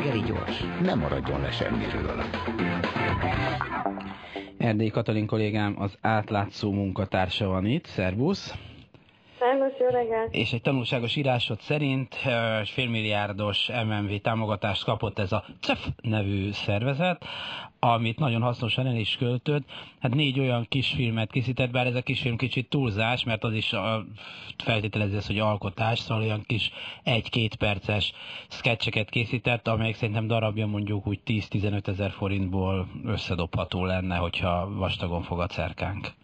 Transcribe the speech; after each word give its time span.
Reggeli 0.00 0.24
gyors, 0.24 0.64
nem 0.82 0.98
maradjon 0.98 1.40
le 1.40 1.50
semmiről. 1.50 2.24
Erdély 4.58 4.88
Katalin 4.88 5.26
kollégám 5.26 5.74
az 5.78 5.98
átlátszó 6.00 6.72
munkatársa 6.72 7.46
van 7.46 7.66
itt. 7.66 7.86
Szervusz! 7.86 8.54
Reggelt! 9.88 10.34
És 10.34 10.52
egy 10.52 10.62
tanulságos 10.62 11.16
írásod 11.16 11.60
szerint 11.60 12.14
félmilliárdos 12.64 13.68
MMV 13.68 14.20
támogatást 14.22 14.84
kapott 14.84 15.18
ez 15.18 15.32
a 15.32 15.44
CEF 15.60 15.86
nevű 16.02 16.52
szervezet, 16.52 17.24
amit 17.78 18.18
nagyon 18.18 18.42
hasznosan 18.42 18.86
el 18.86 18.96
is 18.96 19.16
költött. 19.16 19.64
Hát 20.00 20.14
négy 20.14 20.40
olyan 20.40 20.66
kisfilmet 20.68 21.30
készített, 21.30 21.70
bár 21.70 21.86
ez 21.86 21.94
a 21.94 22.02
kisfilm 22.02 22.36
kicsit 22.36 22.68
túlzás, 22.68 23.24
mert 23.24 23.44
az 23.44 23.52
is 23.52 23.72
feltételezi 24.56 25.16
ezt, 25.16 25.26
hogy 25.26 25.38
alkotás, 25.38 25.98
szóval 25.98 26.22
olyan 26.22 26.42
kis 26.46 26.70
egy-két 27.02 27.54
perces 27.54 28.12
sketcheket 28.48 29.10
készített, 29.10 29.68
amelyek 29.68 29.94
szerintem 29.94 30.26
darabja 30.26 30.66
mondjuk 30.66 31.06
úgy 31.06 31.20
10-15 31.26 31.88
ezer 31.88 32.10
forintból 32.10 32.88
összedobható 33.04 33.84
lenne, 33.84 34.16
hogyha 34.16 34.70
vastagon 34.74 35.22
fog 35.22 35.40
a. 35.40 36.14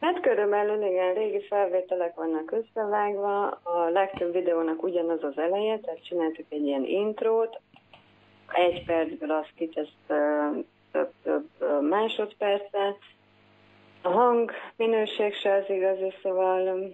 Hát 0.00 0.20
körülbelül 0.20 0.82
igen, 0.82 1.14
régi 1.14 1.46
felvételek 1.48 2.14
vannak 2.14 2.52
összevágva, 2.52 3.46
a 3.46 3.88
legtöbb 3.92 4.32
videónak 4.32 4.82
ugyanaz 4.82 5.22
az 5.22 5.38
eleje, 5.38 5.78
tehát 5.78 6.04
csináltuk 6.04 6.46
egy 6.48 6.66
ilyen 6.66 6.84
intrót, 6.84 7.60
egy 8.52 8.84
percből 8.84 9.30
azt 9.30 9.52
kitesz 9.54 9.92
több-több 10.92 11.46
másodpercet, 11.88 12.98
a 14.02 14.08
hang 14.08 14.50
minőség 14.76 15.34
se 15.34 15.52
az 15.52 15.64
igazi, 15.68 16.12
szóval 16.22 16.90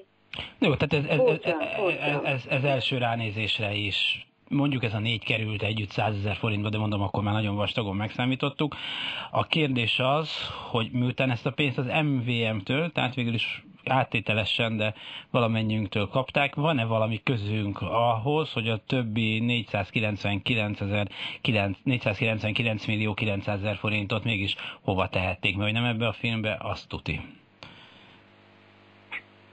jó, 0.58 0.74
tehát 0.74 0.92
ez, 0.92 1.18
ez, 1.18 1.38
ez, 1.42 1.54
ez, 2.00 2.22
ez, 2.24 2.42
ez 2.48 2.64
első 2.64 2.98
ránézésre 2.98 3.72
is 3.72 4.26
mondjuk 4.48 4.84
ez 4.84 4.94
a 4.94 4.98
négy 4.98 5.24
került 5.24 5.62
együtt 5.62 5.90
100 5.90 6.14
ezer 6.16 6.36
forintba, 6.36 6.68
de 6.68 6.78
mondom, 6.78 7.02
akkor 7.02 7.22
már 7.22 7.34
nagyon 7.34 7.54
vastagon 7.54 7.96
megszámítottuk. 7.96 8.76
A 9.30 9.44
kérdés 9.44 9.98
az, 9.98 10.30
hogy 10.70 10.90
miután 10.90 11.30
ezt 11.30 11.46
a 11.46 11.52
pénzt 11.52 11.78
az 11.78 11.86
MVM-től, 12.02 12.92
tehát 12.92 13.14
végül 13.14 13.34
is 13.34 13.64
áttételesen, 13.84 14.76
de 14.76 14.94
valamennyiünktől 15.30 16.08
kapták. 16.08 16.54
Van-e 16.54 16.84
valami 16.84 17.20
közünk 17.22 17.80
ahhoz, 17.80 18.52
hogy 18.52 18.68
a 18.68 18.76
többi 18.86 19.38
499, 19.38 20.80
499 21.82 22.86
millió 22.86 23.14
900 23.14 23.58
ezer 23.58 23.76
forintot 23.76 24.24
mégis 24.24 24.54
hova 24.80 25.08
tehették, 25.08 25.56
mert 25.56 25.70
hogy 25.70 25.80
nem 25.80 25.90
ebbe 25.90 26.06
a 26.06 26.12
filmbe, 26.12 26.56
azt 26.60 26.88
tuti. 26.88 27.20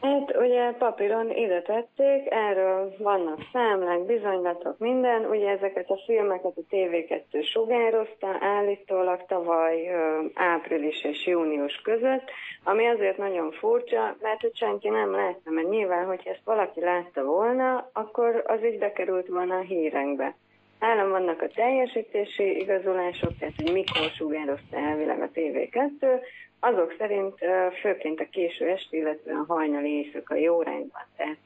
Hát 0.02 0.38
ugye 0.38 0.72
papíron 0.72 1.32
ide 1.32 1.62
tették, 1.62 2.32
erről 2.32 2.96
vannak 2.98 3.40
számlák, 3.54 4.06
bizonylatok, 4.06 4.78
minden. 4.78 5.26
Ugye 5.26 5.50
ezeket 5.50 5.90
a 5.90 6.02
filmeket 6.06 6.58
a 6.58 6.76
TV2 6.76 7.44
sugározta 7.44 8.38
állítólag 8.40 9.26
tavaly 9.28 9.90
április 10.34 11.04
és 11.04 11.26
június 11.26 11.82
között, 11.82 12.32
ami 12.64 12.86
azért 12.88 13.18
nagyon 13.18 13.52
furcsa, 13.52 14.16
mert 14.22 14.42
hogy 14.42 14.56
senki 14.56 14.90
nem 14.90 15.12
látta, 15.12 15.52
mert 15.52 15.70
nyilván, 15.70 16.06
hogyha 16.06 16.30
ezt 16.30 16.46
valaki 16.46 16.80
látta 16.80 17.24
volna, 17.24 17.90
akkor 17.94 18.44
az 18.48 18.66
így 18.66 18.80
bekerült 18.80 19.28
volna 19.28 19.56
a 19.56 19.62
hírenkbe. 19.62 20.36
Nálam 20.80 21.10
vannak 21.10 21.42
a 21.42 21.48
teljesítési 21.48 22.60
igazolások, 22.60 23.38
tehát 23.40 23.56
hogy 23.56 23.72
mikor 23.72 24.10
sugározta 24.16 24.78
elvileg 24.78 25.22
a 25.22 25.30
TV2, 25.34 26.22
azok 26.64 26.96
szerint 26.98 27.36
főként 27.82 28.20
a 28.20 28.28
késő 28.32 28.68
esti, 28.68 28.98
illetve 28.98 29.32
a 29.32 29.54
hajnali 29.54 29.90
éjszakai 29.90 30.48
órányban. 30.48 31.06
Tehát 31.18 31.38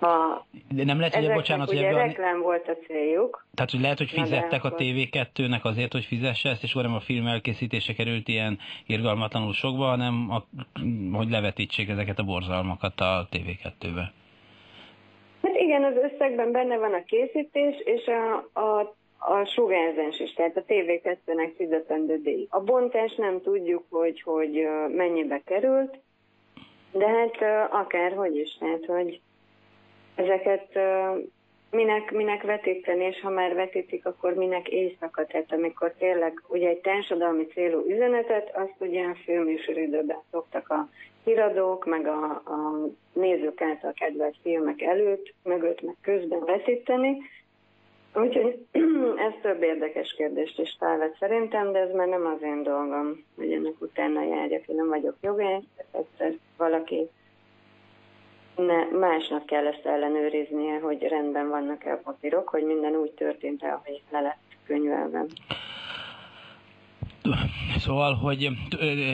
ha 0.00 0.46
De 0.74 0.84
nem 0.84 0.98
lehet, 0.98 1.14
hogy 1.14 1.32
bocsánat, 1.32 1.70
ugye 1.70 1.86
hogy 1.86 1.96
reklám 1.96 2.40
volt 2.40 2.68
a 2.68 2.76
céljuk. 2.86 3.46
Tehát, 3.54 3.70
hogy 3.70 3.80
lehet, 3.80 3.98
hogy 3.98 4.10
fizettek 4.10 4.64
a 4.64 4.74
TV2-nek 4.74 5.62
azért, 5.62 5.92
hogy 5.92 6.04
fizesse 6.04 6.48
ezt, 6.48 6.62
és 6.62 6.74
nem 6.74 6.94
a 6.94 7.00
film 7.00 7.26
elkészítése 7.26 7.92
került 7.92 8.28
ilyen 8.28 8.58
irgalmatlanul 8.86 9.52
sokba, 9.52 9.84
hanem 9.84 10.30
a, 10.30 10.42
hogy 11.16 11.30
levetítsék 11.30 11.88
ezeket 11.88 12.18
a 12.18 12.22
borzalmakat 12.22 13.00
a 13.00 13.28
TV2-be. 13.32 14.12
Hát 15.42 15.56
igen, 15.56 15.84
az 15.84 15.94
összegben 16.12 16.52
benne 16.52 16.78
van 16.78 16.94
a 16.94 17.04
készítés, 17.04 17.74
és 17.84 18.06
a, 18.06 18.60
a 18.60 18.94
a 19.18 19.44
sugárzás 19.44 20.18
is, 20.20 20.32
tehát 20.32 20.56
a 20.56 20.64
TV2-nek 20.68 21.52
fizetendő 21.56 22.20
díj. 22.22 22.46
A 22.50 22.60
bontás 22.60 23.14
nem 23.14 23.40
tudjuk, 23.42 23.84
hogy, 23.90 24.22
hogy 24.22 24.68
mennyibe 24.96 25.42
került, 25.44 25.98
de 26.92 27.06
hát 27.08 27.70
akárhogy 27.72 28.36
is, 28.36 28.56
tehát 28.58 28.84
hogy 28.86 29.20
ezeket 30.14 30.78
minek, 31.70 32.12
minek 32.12 32.42
vetíteni, 32.42 33.04
és 33.04 33.20
ha 33.20 33.30
már 33.30 33.54
vetítik, 33.54 34.06
akkor 34.06 34.34
minek 34.34 34.68
éjszaka, 34.68 35.26
tehát 35.26 35.52
amikor 35.52 35.92
tényleg 35.98 36.42
ugye 36.48 36.68
egy 36.68 36.80
társadalmi 36.80 37.46
célú 37.46 37.84
üzenetet, 37.88 38.56
azt 38.56 38.74
ugye 38.78 39.04
a 39.04 39.16
filműsoridőben 39.24 40.18
szoktak 40.30 40.68
a 40.68 40.88
híradók, 41.24 41.86
meg 41.86 42.06
a, 42.06 42.24
a 42.30 42.88
nézők 43.12 43.60
által 43.60 43.92
kedvelt 43.92 44.36
filmek 44.42 44.82
előtt, 44.82 45.34
mögött, 45.44 45.82
meg 45.82 45.94
közben 46.02 46.44
vetíteni, 46.44 47.16
Úgyhogy 48.20 48.66
ez 49.26 49.32
több 49.42 49.62
érdekes 49.62 50.14
kérdést 50.16 50.58
is 50.58 50.76
felvet 50.78 51.16
szerintem, 51.18 51.72
de 51.72 51.78
ez 51.78 51.94
már 51.94 52.06
nem 52.06 52.26
az 52.26 52.42
én 52.42 52.62
dolgom, 52.62 53.24
hogy 53.36 53.52
ennek 53.52 53.74
utána 53.78 54.22
járjak, 54.22 54.66
én 54.66 54.76
nem 54.76 54.88
vagyok 54.88 55.16
jogász, 55.20 55.62
egyszer 55.90 56.32
valaki 56.56 57.08
ne, 58.56 58.98
másnak 58.98 59.46
kell 59.46 59.66
ezt 59.66 59.86
ellenőriznie, 59.86 60.78
hogy 60.78 61.02
rendben 61.02 61.48
vannak-e 61.48 61.92
a 61.92 62.00
papírok, 62.04 62.48
hogy 62.48 62.64
minden 62.64 62.94
úgy 62.94 63.10
történt 63.10 63.62
el, 63.62 63.82
ahogy 63.84 64.02
le 64.10 64.20
lett 64.20 64.56
könyvelve. 64.66 65.24
Szóval, 67.78 68.14
hogy 68.14 68.48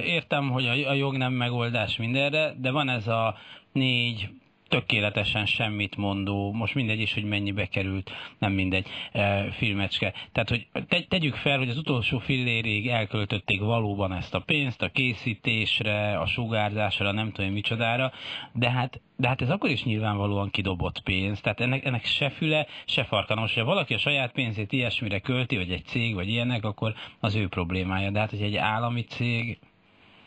értem, 0.04 0.50
hogy 0.50 0.66
a 0.88 0.92
jog 0.92 1.16
nem 1.16 1.32
megoldás 1.32 1.98
mindenre, 1.98 2.52
de 2.60 2.70
van 2.70 2.88
ez 2.88 3.08
a 3.08 3.34
négy 3.72 4.28
tökéletesen 4.74 5.46
semmit 5.46 5.96
mondó, 5.96 6.52
most 6.52 6.74
mindegy 6.74 7.00
is, 7.00 7.14
hogy 7.14 7.24
mennyibe 7.24 7.66
került, 7.66 8.10
nem 8.38 8.52
mindegy, 8.52 8.86
e, 9.12 9.50
filmecske. 9.50 10.12
Tehát, 10.32 10.48
hogy 10.48 10.66
te, 10.88 11.02
tegyük 11.08 11.34
fel, 11.34 11.58
hogy 11.58 11.68
az 11.68 11.78
utolsó 11.78 12.18
fillérig 12.18 12.88
elköltötték 12.88 13.60
valóban 13.60 14.12
ezt 14.12 14.34
a 14.34 14.40
pénzt 14.40 14.82
a 14.82 14.88
készítésre, 14.88 16.18
a 16.18 16.26
sugárzásra, 16.26 17.12
nem 17.12 17.32
tudom 17.32 17.52
micsodára, 17.52 18.12
de 18.52 18.70
hát 18.70 19.00
de 19.16 19.28
hát 19.28 19.42
ez 19.42 19.50
akkor 19.50 19.70
is 19.70 19.84
nyilvánvalóan 19.84 20.50
kidobott 20.50 21.00
pénz, 21.00 21.40
tehát 21.40 21.60
ennek, 21.60 21.84
ennek 21.84 22.04
se 22.04 22.30
füle, 22.30 22.66
se 22.84 23.04
farka. 23.04 23.34
Most, 23.34 23.54
ha 23.54 23.64
valaki 23.64 23.94
a 23.94 23.98
saját 23.98 24.32
pénzét 24.32 24.72
ilyesmire 24.72 25.18
költi, 25.18 25.56
vagy 25.56 25.70
egy 25.70 25.84
cég, 25.84 26.14
vagy 26.14 26.28
ilyenek, 26.28 26.64
akkor 26.64 26.94
az 27.20 27.34
ő 27.34 27.48
problémája. 27.48 28.10
De 28.10 28.18
hát, 28.18 28.30
hogy 28.30 28.42
egy 28.42 28.56
állami 28.56 29.02
cég, 29.02 29.58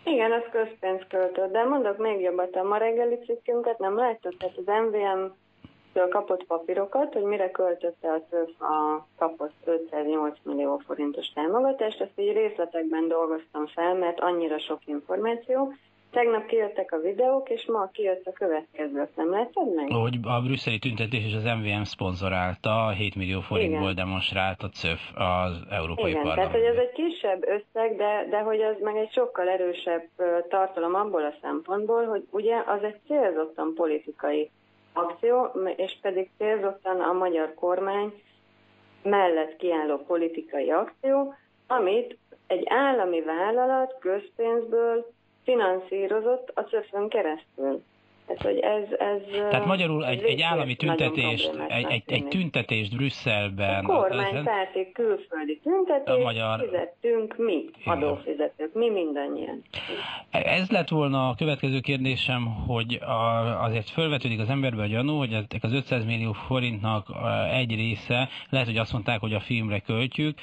igen, 0.07 0.31
az 0.31 0.43
közpénz 0.51 1.01
költött, 1.09 1.51
de 1.51 1.63
mondok 1.63 1.97
még 1.97 2.21
jobbat, 2.21 2.55
a 2.55 2.63
ma 2.63 2.77
reggeli 2.77 3.19
cikkünket 3.25 3.79
nem 3.79 3.97
láttad, 3.97 4.35
tehát 4.37 4.57
az 4.57 4.65
MVM 4.65 5.25
től 5.93 6.07
kapott 6.07 6.43
papírokat, 6.43 7.13
hogy 7.13 7.23
mire 7.23 7.51
költötte 7.51 8.11
a 8.11 8.25
TÖF 8.29 8.61
a 8.61 9.05
kapott 9.17 9.53
508 9.65 10.37
millió 10.43 10.81
forintos 10.85 11.33
támogatást, 11.33 12.01
ezt 12.01 12.19
így 12.19 12.33
részletekben 12.33 13.07
dolgoztam 13.07 13.67
fel, 13.67 13.93
mert 13.93 14.19
annyira 14.19 14.59
sok 14.59 14.79
információ, 14.85 15.73
Tegnap 16.17 16.45
kijöttek 16.45 16.91
a 16.91 16.97
videók, 16.97 17.49
és 17.49 17.65
ma 17.65 17.89
kijött 17.93 18.25
a 18.25 18.31
következő. 18.31 19.07
Nem 19.15 19.31
láttad 19.31 19.75
meg? 19.75 19.91
Hogy 19.91 20.17
a 20.23 20.41
brüsszeli 20.41 20.79
tüntetés 20.79 21.25
és 21.25 21.33
az 21.33 21.43
MVM 21.43 21.81
szponzorálta, 21.81 22.89
7 22.89 23.15
millió 23.15 23.39
forintból 23.39 23.93
demonstrált 23.93 24.61
a 24.63 24.69
CÖF 24.69 25.01
az 25.15 25.61
Európai 25.69 26.09
Igen, 26.09 26.21
Parlament. 26.21 26.51
tehát 26.51 26.65
hogy 26.65 26.75
ez 26.75 26.83
egy 26.85 26.91
kisebb 26.91 27.47
összeg, 27.47 27.95
de, 27.95 28.27
de 28.29 28.39
hogy 28.39 28.61
az 28.61 28.75
meg 28.81 28.95
egy 28.95 29.11
sokkal 29.11 29.49
erősebb 29.49 30.03
tartalom 30.49 30.95
abból 30.95 31.25
a 31.25 31.33
szempontból, 31.41 32.05
hogy 32.05 32.27
ugye 32.29 32.55
az 32.65 32.83
egy 32.83 32.99
célzottan 33.07 33.73
politikai 33.75 34.49
akció, 34.93 35.51
és 35.75 35.97
pedig 36.01 36.29
célzottan 36.37 37.01
a 37.01 37.13
magyar 37.13 37.53
kormány 37.53 38.13
mellett 39.03 39.55
kiálló 39.55 39.97
politikai 39.97 40.69
akció, 40.71 41.33
amit 41.67 42.17
egy 42.47 42.63
állami 42.65 43.21
vállalat 43.21 43.95
közpénzből 43.99 45.15
finanszírozott 45.47 46.51
a 46.53 46.61
cöfön 46.61 47.09
keresztül. 47.09 47.83
Tehát, 48.27 48.41
hogy 48.41 48.57
ez, 48.57 48.99
ez, 48.99 49.49
Tehát 49.49 49.65
magyarul 49.65 50.05
egy, 50.05 50.23
egy 50.23 50.41
állami 50.41 50.75
tüntetést, 50.75 51.51
egy, 51.67 51.85
egy, 51.89 52.03
egy 52.05 52.27
tüntetést 52.27 52.95
Brüsszelben... 52.95 53.85
A 53.85 53.87
kormánypárti 53.87 54.91
külföldi 54.93 55.59
tüntetést 55.63 56.19
a 56.19 56.23
magyar... 56.23 56.59
fizettünk 56.59 57.37
mi, 57.37 57.65
adófizetők, 57.85 58.73
mi 58.73 58.89
mindannyian. 58.89 59.61
Ez 60.31 60.69
lett 60.69 60.87
volna 60.87 61.29
a 61.29 61.35
következő 61.35 61.79
kérdésem, 61.79 62.45
hogy 62.67 62.93
a, 63.01 63.63
azért 63.63 63.89
fölvetődik 63.89 64.39
az 64.39 64.49
emberbe 64.49 64.81
a 64.81 64.87
gyanú, 64.87 65.17
hogy 65.17 65.33
ezek 65.33 65.63
az 65.63 65.73
500 65.73 66.05
millió 66.05 66.31
forintnak 66.31 67.07
egy 67.51 67.75
része, 67.75 68.29
lehet, 68.49 68.67
hogy 68.67 68.77
azt 68.77 68.93
mondták, 68.93 69.19
hogy 69.19 69.33
a 69.33 69.39
filmre 69.39 69.79
költjük, 69.79 70.37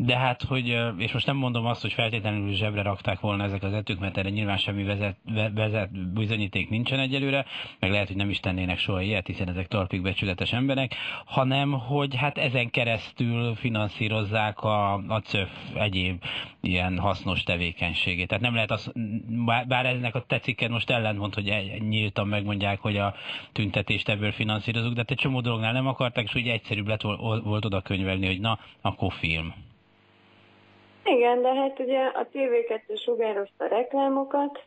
de 0.00 0.16
hát, 0.16 0.42
hogy, 0.42 0.78
és 0.98 1.12
most 1.12 1.26
nem 1.26 1.36
mondom 1.36 1.66
azt, 1.66 1.80
hogy 1.80 1.92
feltétlenül 1.92 2.52
zsebre 2.52 2.82
rakták 2.82 3.20
volna 3.20 3.44
ezek 3.44 3.62
az 3.62 3.72
etők, 3.72 3.98
mert 3.98 4.16
erre 4.16 4.28
nyilván 4.28 4.56
semmi 4.56 4.84
vezet, 4.84 5.16
vezet 5.54 6.12
bizonyíték 6.12 6.68
nincsen 6.68 6.98
egyelőre, 6.98 7.44
meg 7.78 7.90
lehet, 7.90 8.06
hogy 8.06 8.16
nem 8.16 8.30
is 8.30 8.40
tennének 8.40 8.78
soha 8.78 9.00
ilyet, 9.00 9.26
hiszen 9.26 9.48
ezek 9.48 9.68
talpig 9.68 10.02
becsületes 10.02 10.52
emberek, 10.52 10.94
hanem 11.24 11.72
hogy 11.72 12.16
hát 12.16 12.38
ezen 12.38 12.70
keresztül 12.70 13.54
finanszírozzák 13.54 14.60
a, 14.60 14.94
a 14.94 15.20
CÖF 15.20 15.50
egyéb 15.74 16.22
ilyen 16.60 16.98
hasznos 16.98 17.42
tevékenységét. 17.42 18.28
Tehát 18.28 18.42
nem 18.42 18.54
lehet 18.54 18.70
az, 18.70 18.92
bár 19.66 19.86
ennek 19.86 20.14
a 20.14 20.24
tetsziket 20.26 20.70
most 20.70 20.90
ellentmond, 20.90 21.34
hogy 21.34 21.52
nyíltan 21.88 22.28
megmondják, 22.28 22.80
hogy 22.80 22.96
a 22.96 23.14
tüntetést 23.52 24.08
ebből 24.08 24.32
finanszírozunk, 24.32 24.94
de 24.94 25.00
hát 25.00 25.10
egy 25.10 25.16
csomó 25.16 25.40
dolognál 25.40 25.72
nem 25.72 25.86
akarták, 25.86 26.24
és 26.24 26.34
úgy 26.34 26.48
egyszerűbb 26.48 26.88
lett 26.88 27.02
volt 27.42 27.64
oda 27.64 27.80
könyvelni, 27.80 28.26
hogy 28.26 28.40
na, 28.40 28.58
akkor 28.80 29.12
film. 29.12 29.54
Igen, 31.10 31.42
de 31.42 31.54
hát 31.54 31.78
ugye 31.78 31.98
a 31.98 32.26
TV2 32.34 33.02
sugározta 33.04 33.66
reklámokat, 33.66 34.62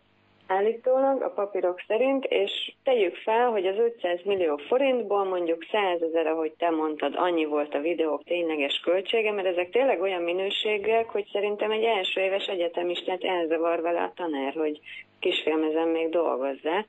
állítólag 0.47 1.21
a 1.21 1.29
papírok 1.29 1.83
szerint, 1.88 2.25
és 2.25 2.73
tegyük 2.83 3.15
fel, 3.15 3.49
hogy 3.49 3.65
az 3.65 3.77
500 3.77 4.19
millió 4.23 4.57
forintból 4.57 5.23
mondjuk 5.23 5.65
100 5.71 6.01
ezer, 6.01 6.27
ahogy 6.27 6.51
te 6.57 6.69
mondtad, 6.69 7.13
annyi 7.15 7.45
volt 7.45 7.73
a 7.73 7.79
videók 7.79 8.23
tényleges 8.23 8.79
költsége, 8.79 9.31
mert 9.31 9.47
ezek 9.47 9.69
tényleg 9.69 10.01
olyan 10.01 10.21
minőségek, 10.21 11.09
hogy 11.09 11.29
szerintem 11.31 11.71
egy 11.71 11.83
első 11.83 12.21
éves 12.21 12.45
egyetemistát 12.45 13.23
elzavar 13.23 13.81
vele 13.81 14.01
a 14.01 14.13
tanár, 14.15 14.53
hogy 14.53 14.79
kisfilmezen 15.19 15.88
még 15.88 16.09
dolgozzá. 16.09 16.85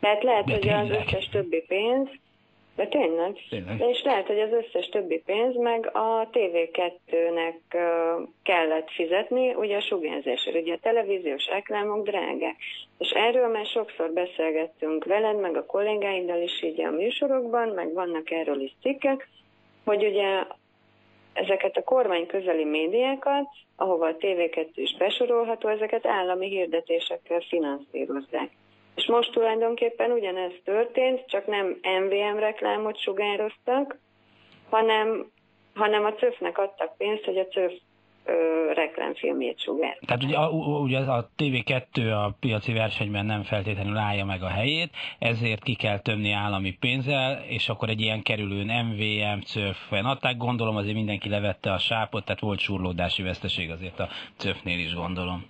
Tehát 0.00 0.22
lehet, 0.22 0.44
De 0.44 0.52
hogy 0.52 0.68
az 0.68 0.90
összes 0.90 1.28
többi 1.28 1.64
pénz, 1.68 2.08
de 2.80 2.86
tényleg. 2.86 3.46
tényleg. 3.48 3.80
És 3.88 4.02
lehet, 4.02 4.26
hogy 4.26 4.40
az 4.40 4.52
összes 4.52 4.88
többi 4.88 5.22
pénz 5.26 5.56
meg 5.56 5.90
a 5.96 6.28
TV2-nek 6.32 7.54
kellett 8.42 8.90
fizetni, 8.90 9.54
ugye 9.54 9.76
a 9.76 9.80
sugárzásra, 9.80 10.60
ugye 10.60 10.74
a 10.74 10.78
televíziós 10.82 11.46
reklámok 11.46 12.06
drágák. 12.06 12.56
És 12.98 13.10
erről 13.10 13.48
már 13.48 13.66
sokszor 13.66 14.10
beszélgettünk 14.12 15.04
veled, 15.04 15.40
meg 15.40 15.56
a 15.56 15.66
kollégáiddal 15.66 16.42
is 16.42 16.62
így 16.62 16.80
a 16.80 16.90
műsorokban, 16.90 17.68
meg 17.68 17.92
vannak 17.92 18.30
erről 18.30 18.60
is 18.60 18.72
cikkek, 18.82 19.28
hogy 19.84 20.04
ugye 20.04 20.44
ezeket 21.32 21.76
a 21.76 21.84
kormány 21.84 22.26
közeli 22.26 22.64
médiákat, 22.64 23.48
ahova 23.76 24.06
a 24.06 24.16
TV2 24.16 24.66
is 24.74 24.96
besorolható, 24.96 25.68
ezeket 25.68 26.06
állami 26.06 26.48
hirdetésekkel 26.48 27.40
finanszírozzák. 27.40 28.50
És 28.94 29.06
most 29.06 29.32
tulajdonképpen 29.32 30.10
ugyanez 30.10 30.52
történt, 30.64 31.26
csak 31.26 31.46
nem 31.46 31.66
MVM 32.04 32.38
reklámot 32.38 32.98
sugároztak, 32.98 33.98
hanem, 34.70 35.30
hanem 35.74 36.04
a 36.04 36.12
CÖF-nek 36.12 36.58
adtak 36.58 36.96
pénzt, 36.96 37.24
hogy 37.24 37.38
a 37.38 37.46
CÖF 37.46 37.72
reklámfilmjét 38.74 39.60
sugár. 39.60 39.98
Tehát 40.06 40.22
ugye, 40.22 40.38
ugye 40.80 40.98
a 40.98 41.28
TV2 41.38 42.24
a 42.24 42.36
piaci 42.40 42.72
versenyben 42.72 43.26
nem 43.26 43.42
feltétlenül 43.42 43.96
állja 43.96 44.24
meg 44.24 44.42
a 44.42 44.48
helyét, 44.48 44.90
ezért 45.18 45.62
ki 45.62 45.74
kell 45.74 45.98
tömni 45.98 46.30
állami 46.30 46.76
pénzzel, 46.80 47.44
és 47.48 47.68
akkor 47.68 47.88
egy 47.88 48.00
ilyen 48.00 48.22
kerülőn 48.22 48.84
MVM, 48.84 49.40
CÖF 49.40 49.90
adták, 49.90 50.36
gondolom 50.36 50.76
azért 50.76 50.94
mindenki 50.94 51.28
levette 51.28 51.72
a 51.72 51.78
sápot, 51.78 52.24
tehát 52.24 52.40
volt 52.40 52.58
surlódási 52.58 53.22
veszteség 53.22 53.70
azért 53.70 54.00
a 54.00 54.08
CÖF-nél 54.36 54.78
is 54.78 54.94
gondolom. 54.94 55.44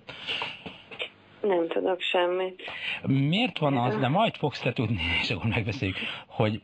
Nem 1.41 1.67
tudok 1.67 2.01
semmit. 2.01 2.61
Miért 3.07 3.57
van 3.57 3.77
az, 3.77 3.97
de 3.97 4.07
majd 4.07 4.35
fogsz 4.35 4.59
te 4.59 4.73
tudni, 4.73 5.01
és 5.21 5.29
akkor 5.29 5.49
megbeszéljük, 5.49 5.97
hogy, 6.27 6.61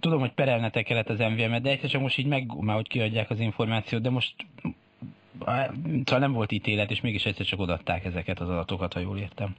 tudom, 0.00 0.20
hogy 0.20 0.32
perelnetek 0.32 0.84
kellett 0.84 1.08
az 1.08 1.18
MVM-et, 1.18 1.62
de 1.62 1.70
egyszer 1.70 1.90
csak 1.90 2.00
most 2.00 2.18
így 2.18 2.26
meg, 2.26 2.46
már 2.60 2.76
hogy 2.76 2.88
kiadják 2.88 3.30
az 3.30 3.40
információt, 3.40 4.02
de 4.02 4.10
most 4.10 4.34
szóval 6.04 6.18
nem 6.18 6.32
volt 6.32 6.52
ítélet, 6.52 6.90
és 6.90 7.00
mégis 7.00 7.26
egyszer 7.26 7.46
csak 7.46 7.60
odatták 7.60 8.04
ezeket 8.04 8.40
az 8.40 8.48
adatokat, 8.48 8.92
ha 8.92 9.00
jól 9.00 9.18
értem. 9.18 9.56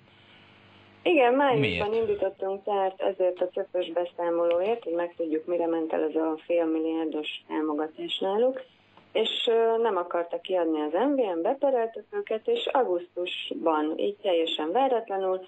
Igen, 1.03 1.33
májusban 1.33 1.94
indítottunk 1.94 2.63
tehát 2.63 3.01
ezért 3.01 3.41
a 3.41 3.47
cöpös 3.47 3.91
beszámolóért, 3.91 4.83
hogy 4.83 4.94
megtudjuk, 4.94 5.45
mire 5.45 5.68
ment 5.68 5.94
el 5.94 6.03
ez 6.03 6.15
a 6.15 6.38
félmilliárdos 6.45 7.27
támogatás 7.47 8.19
náluk 8.19 8.63
és 9.11 9.49
nem 9.81 9.97
akarta 9.97 10.39
kiadni 10.39 10.81
az 10.81 10.93
MVM, 11.09 11.41
bepereltük 11.41 12.05
őket, 12.09 12.47
és 12.47 12.65
augusztusban, 12.65 13.97
így 13.97 14.15
teljesen 14.21 14.71
váratlanul 14.71 15.47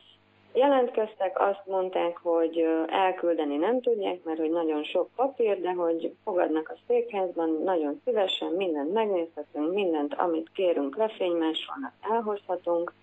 jelentkeztek, 0.54 1.40
azt 1.40 1.66
mondták, 1.66 2.18
hogy 2.18 2.66
elküldeni 2.88 3.56
nem 3.58 3.82
tudják, 3.82 4.24
mert 4.24 4.40
hogy 4.40 4.52
nagyon 4.52 4.84
sok 4.84 5.10
papír, 5.16 5.62
de 5.62 5.72
hogy 5.72 6.16
fogadnak 6.24 6.70
a 6.70 6.80
székházban, 6.88 7.62
nagyon 7.64 8.02
szívesen 8.06 8.52
mindent 8.52 8.94
megnézhetünk, 8.94 9.74
mindent, 9.74 10.14
amit 10.14 10.50
kérünk 10.54 10.96
lefénymásolnak, 10.96 11.94
elhozhatunk. 12.02 12.94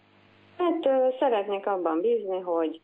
Hát 0.58 0.88
szeretnék 1.18 1.66
abban 1.66 2.00
bízni, 2.00 2.40
hogy 2.40 2.80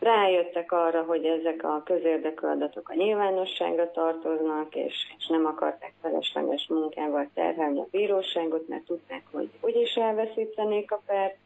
rájöttek 0.00 0.72
arra, 0.72 1.02
hogy 1.02 1.24
ezek 1.24 1.64
a 1.64 1.82
közérdekű 1.84 2.46
adatok 2.46 2.88
a 2.88 2.94
nyilvánosságra 2.94 3.90
tartoznak, 3.90 4.74
és, 4.74 4.94
és 5.18 5.26
nem 5.26 5.46
akarták 5.46 5.92
felesleges 6.02 6.66
munkával 6.68 7.28
terhelni 7.34 7.80
a 7.80 7.88
bíróságot, 7.90 8.68
mert 8.68 8.84
tudták, 8.84 9.22
hogy 9.32 9.50
úgyis 9.60 9.94
elveszítenék 9.94 10.92
a 10.92 11.00
pert. 11.06 11.36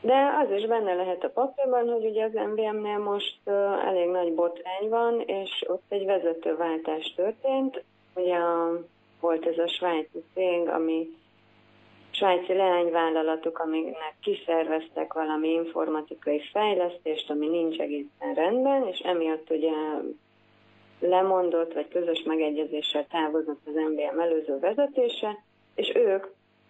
De 0.00 0.44
az 0.44 0.58
is 0.58 0.66
benne 0.66 0.94
lehet 0.94 1.24
a 1.24 1.28
papírban, 1.28 1.88
hogy 1.88 2.04
ugye 2.04 2.24
az 2.24 2.32
MVM-nél 2.32 2.98
most 2.98 3.38
elég 3.84 4.08
nagy 4.08 4.34
botrány 4.34 4.88
van, 4.88 5.20
és 5.20 5.64
ott 5.68 5.84
egy 5.88 6.04
vezetőváltás 6.04 7.14
történt. 7.16 7.82
Ugye 8.14 8.36
a, 8.36 8.82
volt 9.20 9.46
ez 9.46 9.58
a 9.58 9.68
svájci 9.68 10.24
cég, 10.34 10.68
ami 10.68 11.08
svájci 12.16 12.52
leányvállalatok, 12.52 13.58
amiknek 13.58 14.14
kiszerveztek 14.20 15.12
valami 15.12 15.48
informatikai 15.48 16.40
fejlesztést, 16.52 17.30
ami 17.30 17.48
nincs 17.48 17.78
egészen 17.78 18.34
rendben, 18.34 18.86
és 18.86 18.98
emiatt 18.98 19.50
ugye 19.50 19.72
lemondott, 21.00 21.72
vagy 21.72 21.88
közös 21.88 22.22
megegyezéssel 22.22 23.06
távozott 23.06 23.60
az 23.66 23.74
MBM 23.74 24.20
előző 24.20 24.58
vezetése, 24.58 25.38
és 25.74 25.92
ők 25.94 26.26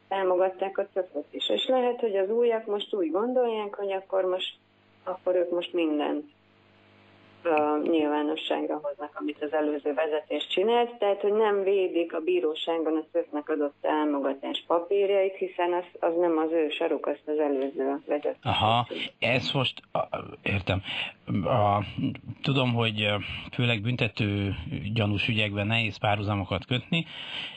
támogatták 0.08 0.78
a 0.78 0.86
cöföt 0.92 1.26
is. 1.30 1.48
És 1.48 1.66
lehet, 1.66 2.00
hogy 2.00 2.16
az 2.16 2.30
újak 2.30 2.66
most 2.66 2.94
úgy 2.94 3.10
gondolják, 3.10 3.74
hogy 3.74 3.92
akkor 3.92 4.24
most 4.24 4.54
akkor 5.04 5.34
ők 5.34 5.50
most 5.50 5.72
mindent 5.72 6.24
nyilvánosságra 7.82 8.80
hoznak, 8.82 9.10
amit 9.14 9.42
az 9.42 9.52
előző 9.52 9.94
vezetés 9.94 10.46
csinált, 10.46 10.98
tehát 10.98 11.20
hogy 11.20 11.32
nem 11.32 11.62
védik 11.62 12.14
a 12.14 12.20
bíróságon 12.20 12.96
a 12.96 13.04
szöknek 13.12 13.48
adott 13.48 13.74
támogatás 13.80 14.64
papírjait, 14.66 15.36
hiszen 15.36 15.72
az, 15.72 15.84
az 16.00 16.16
nem 16.16 16.38
az 16.38 16.50
ő 16.52 16.68
saruk, 16.68 17.06
azt 17.06 17.22
az 17.26 17.38
előző 17.38 18.00
vezetés. 18.06 18.36
Aha, 18.42 18.86
ez 19.18 19.50
most, 19.52 19.80
értem, 20.42 20.82
a, 21.44 21.84
tudom, 22.42 22.74
hogy 22.74 23.06
főleg 23.52 23.82
büntető 23.82 24.54
gyanús 24.92 25.28
ügyekben 25.28 25.66
nehéz 25.66 25.96
párhuzamokat 25.96 26.64
kötni, 26.64 27.06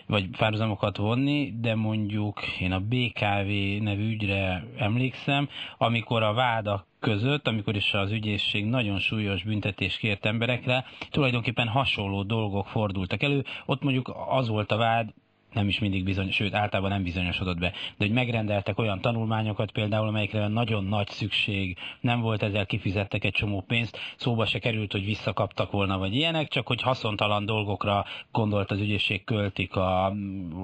vagy 0.05 0.29
párhuzamokat 0.37 0.97
vonni, 0.97 1.53
de 1.59 1.75
mondjuk 1.75 2.41
én 2.59 2.71
a 2.71 2.79
BKV 2.79 3.81
nevű 3.83 4.09
ügyre 4.09 4.65
emlékszem, 4.77 5.49
amikor 5.77 6.23
a 6.23 6.33
vádak 6.33 6.87
között, 6.99 7.47
amikor 7.47 7.75
is 7.75 7.93
az 7.93 8.11
ügyészség 8.11 8.65
nagyon 8.65 8.99
súlyos 8.99 9.43
büntetés 9.43 9.97
kért 9.97 10.25
emberekre, 10.25 10.85
tulajdonképpen 11.09 11.67
hasonló 11.67 12.23
dolgok 12.23 12.67
fordultak 12.67 13.23
elő. 13.23 13.45
Ott 13.65 13.81
mondjuk 13.81 14.15
az 14.29 14.47
volt 14.47 14.71
a 14.71 14.77
vád, 14.77 15.13
nem 15.53 15.67
is 15.67 15.79
mindig 15.79 16.03
bizonyos, 16.03 16.35
sőt 16.35 16.53
általában 16.53 16.91
nem 16.91 17.03
bizonyosodott 17.03 17.57
be, 17.57 17.69
de 17.69 18.05
hogy 18.05 18.11
megrendeltek 18.11 18.79
olyan 18.79 19.01
tanulmányokat 19.01 19.71
például, 19.71 20.07
amelyekre 20.07 20.47
nagyon 20.47 20.83
nagy 20.83 21.07
szükség 21.07 21.77
nem 22.01 22.21
volt, 22.21 22.43
ezzel 22.43 22.65
kifizettek 22.65 23.23
egy 23.23 23.33
csomó 23.33 23.61
pénzt, 23.61 23.99
szóba 24.17 24.45
se 24.45 24.59
került, 24.59 24.91
hogy 24.91 25.05
visszakaptak 25.05 25.71
volna, 25.71 25.97
vagy 25.97 26.15
ilyenek, 26.15 26.47
csak 26.47 26.67
hogy 26.67 26.81
haszontalan 26.81 27.45
dolgokra 27.45 28.05
gondolt 28.31 28.71
az 28.71 28.79
ügyészség 28.79 29.23
költik 29.23 29.75
a 29.75 30.15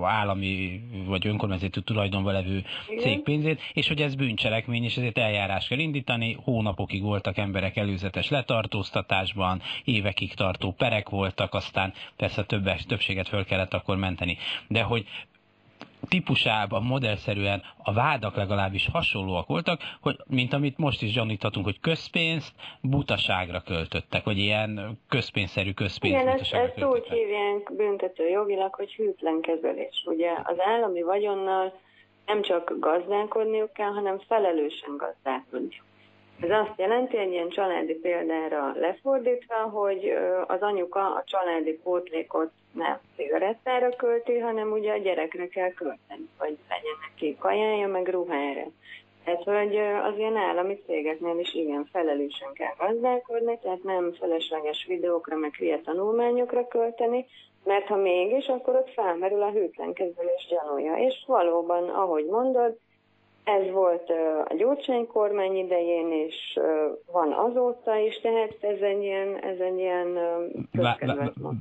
állami 0.02 0.82
vagy 1.06 1.28
önkormányzati 1.28 1.82
tulajdonban 1.82 2.34
levő 2.34 2.64
cég 3.00 3.22
pénzét, 3.22 3.62
és 3.74 3.88
hogy 3.88 4.02
ez 4.02 4.16
bűncselekmény, 4.16 4.84
és 4.84 4.98
ezért 4.98 5.18
eljárás 5.18 5.68
kell 5.68 5.80
indítani, 5.80 6.38
hónapokig 6.44 7.02
voltak 7.02 7.38
emberek 7.38 7.78
előzetes 7.78 8.30
letartóztatásban, 8.30 9.62
évekig 9.84 10.34
tartó 10.34 10.72
perek 10.72 11.10
voltak, 11.10 11.54
aztán 11.54 11.94
persze 12.16 12.44
többes, 12.44 12.86
többséget 12.86 13.28
föl 13.28 13.46
kellett 13.46 13.74
akkor 13.74 13.98
menteni 13.98 14.38
de 14.76 14.84
hogy 14.84 15.06
típusában, 16.10 16.84
modellszerűen 16.84 17.62
a 17.84 17.94
vádak 17.94 18.36
legalábbis 18.36 18.90
hasonlóak 18.92 19.48
voltak, 19.48 19.80
hogy, 20.02 20.16
mint 20.30 20.54
amit 20.54 20.78
most 20.78 21.02
is 21.02 21.14
gyaníthatunk, 21.14 21.66
hogy 21.66 21.80
közpénzt 21.80 22.54
butaságra 22.82 23.62
költöttek, 23.62 24.24
vagy 24.24 24.38
ilyen 24.38 25.00
közpénzszerű 25.10 25.72
közpénzt 25.74 26.22
Igen, 26.22 26.28
ezt, 26.28 26.54
ezt 26.54 26.84
úgy 26.84 27.08
hívják 27.10 27.74
büntető 27.76 28.30
jogilag, 28.30 28.74
hogy 28.76 28.94
hűtlen 28.94 29.42
kezelés. 29.42 30.04
Ugye 30.06 30.32
az 30.44 30.58
állami 30.60 31.02
vagyonnal 31.02 31.74
nem 32.26 32.42
csak 32.42 32.74
gazdálkodniuk 32.80 33.74
kell, 33.74 33.92
hanem 33.92 34.20
felelősen 34.28 34.98
gazdálkodniuk. 34.98 35.86
Ez 36.42 36.50
azt 36.50 36.80
jelenti, 36.80 37.18
egy 37.18 37.32
ilyen 37.32 37.50
családi 37.50 37.94
példára 37.94 38.74
lefordítva, 38.80 39.56
hogy 39.56 40.14
az 40.48 40.62
anyuka 40.62 41.00
a 41.00 41.24
családi 41.26 41.72
pótlékot 41.84 42.52
nem 42.76 43.00
cigarettára 43.16 43.90
költi, 43.90 44.40
hanem 44.40 44.72
ugye 44.72 44.92
a 44.92 44.98
gyerekre 44.98 45.48
kell 45.48 45.72
költeni, 45.72 46.30
hogy 46.38 46.58
legyen 46.70 46.98
neki 47.10 47.38
kajája, 47.40 47.88
meg 47.88 48.08
ruhára. 48.08 48.68
Tehát, 49.24 49.44
hogy 49.44 49.76
az 49.78 50.18
ilyen 50.18 50.36
állami 50.36 50.82
cégeknél 50.86 51.40
is 51.40 51.54
igen 51.54 51.86
felelősen 51.92 52.54
kell 52.54 52.74
gazdálkodni, 52.78 53.60
tehát 53.62 53.84
nem 53.84 54.14
felesleges 54.20 54.86
videókra, 54.88 55.36
meg 55.36 55.54
hülye 55.54 55.80
tanulmányokra 55.80 56.68
költeni, 56.68 57.26
mert 57.64 57.86
ha 57.86 57.96
mégis, 57.96 58.48
akkor 58.48 58.76
ott 58.76 58.94
felmerül 58.94 59.42
a 59.42 59.52
hűtlen 59.52 59.94
kezelés 59.94 60.48
gyanúja. 60.50 60.96
És 60.96 61.24
valóban, 61.28 61.90
ahogy 61.90 62.26
mondod, 62.26 62.78
ez 63.46 63.72
volt 63.72 64.10
a 64.50 64.54
Gyurcsány 64.56 65.08
kormány 65.08 65.56
idején, 65.56 66.12
és 66.12 66.60
van 67.12 67.32
azóta 67.32 67.98
is, 67.98 68.20
tehát 68.22 68.58
ez 68.62 68.82
egy 68.82 69.04
ilyen, 69.04 69.44
ez 69.44 69.60
egy 69.60 69.78
ilyen 69.78 70.18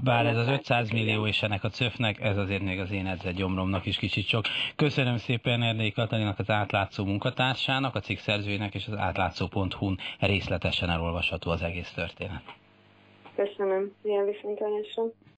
Bár 0.04 0.26
ez 0.26 0.36
az 0.36 0.48
500 0.48 0.90
millió 0.90 1.26
és 1.26 1.42
ennek 1.42 1.64
a 1.64 1.68
cöfnek, 1.68 2.20
ez 2.20 2.36
azért 2.36 2.62
még 2.62 2.80
az 2.80 2.92
én 2.92 3.18
gyomromnak 3.36 3.86
is 3.86 3.96
kicsit 3.96 4.26
sok. 4.26 4.44
Köszönöm 4.76 5.16
szépen 5.16 5.62
Erdély 5.62 5.90
Katalinak, 5.90 6.38
az 6.38 6.50
átlátszó 6.50 7.04
munkatársának, 7.04 7.94
a 7.94 8.00
cikk 8.00 8.18
szerzőjének 8.18 8.74
és 8.74 8.86
az 8.86 8.96
átlátszó.hu-n 8.96 9.98
részletesen 10.20 10.90
elolvasható 10.90 11.50
az 11.50 11.62
egész 11.62 11.92
történet. 11.92 12.42
Köszönöm. 13.36 13.94
Ilyen 14.02 14.24
viszontlátásra. 14.24 15.02